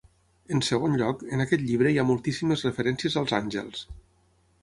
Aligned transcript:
En 0.55 0.63
segon 0.67 0.95
lloc, 1.01 1.19
en 1.37 1.43
aquest 1.43 1.65
llibre 1.67 1.91
hi 1.95 2.01
ha 2.03 2.07
moltíssimes 2.13 2.65
referències 2.69 3.21
als 3.23 3.35
àngels. 3.41 3.87